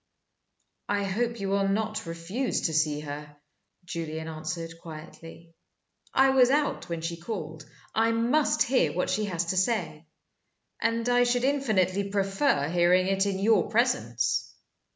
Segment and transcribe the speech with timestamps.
[0.89, 3.37] "I hope you will not refuse to see her,"
[3.85, 5.53] Julian answered, quietly.
[6.11, 7.69] "I was out when she called.
[7.93, 10.07] I must hear what she has to say
[10.81, 14.51] and I should infinitely prefer hearing it in your presence.